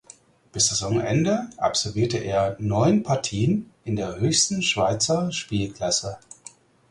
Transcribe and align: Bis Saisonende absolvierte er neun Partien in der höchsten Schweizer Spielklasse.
Bis 0.51 0.65
Saisonende 0.69 1.47
absolvierte 1.57 2.17
er 2.17 2.55
neun 2.57 3.03
Partien 3.03 3.69
in 3.83 3.95
der 3.97 4.15
höchsten 4.15 4.63
Schweizer 4.63 5.31
Spielklasse. 5.31 6.17